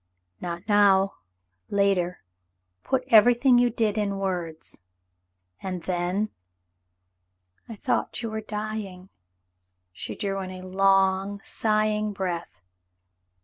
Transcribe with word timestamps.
"Not 0.41 0.67
now. 0.67 1.17
Later. 1.69 2.23
Put 2.81 3.03
everything 3.09 3.59
you 3.59 3.69
did 3.69 3.99
in 3.99 4.17
words. 4.17 4.81
And 5.61 5.83
then—" 5.83 6.31
"I 7.69 7.75
thought 7.75 8.23
you 8.23 8.31
were 8.31 8.41
dying." 8.41 9.09
She 9.91 10.15
drew 10.15 10.39
in 10.39 10.49
a 10.49 10.65
long, 10.65 11.39
sighing 11.43 12.13
breath. 12.13 12.63